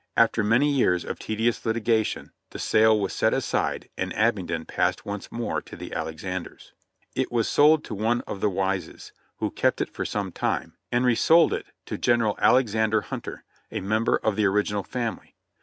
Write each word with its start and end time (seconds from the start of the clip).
After 0.17 0.43
many 0.43 0.67
years 0.67 1.05
of 1.05 1.19
tedious 1.19 1.63
litigation 1.63 2.31
the 2.49 2.57
sale 2.57 2.99
was 2.99 3.13
set 3.13 3.35
aside 3.35 3.87
and 3.95 4.11
Abingdon 4.15 4.65
passed 4.65 5.05
once 5.05 5.31
more 5.31 5.61
to 5.61 5.75
the 5.75 5.93
Alexanders. 5.93 6.73
It 7.13 7.31
was 7.31 7.47
sold 7.47 7.83
to 7.83 7.93
one 7.93 8.21
of 8.21 8.41
the 8.41 8.49
Wises, 8.49 9.11
who 9.37 9.51
kept 9.51 9.79
it 9.79 9.93
for 9.93 10.03
some 10.03 10.31
time, 10.31 10.75
and 10.91 11.05
resold 11.05 11.53
it 11.53 11.67
to 11.85 11.99
General 11.99 12.35
Alexander 12.41 13.01
Hunter, 13.01 13.43
a 13.69 13.79
member 13.79 14.17
of 14.17 14.35
the 14.35 14.45
original 14.47 14.81
family. 14.83 15.35